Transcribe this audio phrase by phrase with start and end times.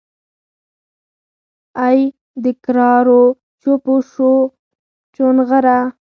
[1.85, 1.99] ای
[2.43, 3.21] دکرارو
[3.61, 4.31] چوپو شپو
[5.15, 5.77] چونغره!